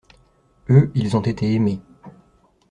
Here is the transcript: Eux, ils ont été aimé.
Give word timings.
Eux, 0.71 0.89
ils 0.95 1.15
ont 1.15 1.21
été 1.21 1.53
aimé. 1.53 1.79